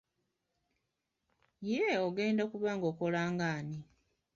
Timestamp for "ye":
1.69-1.83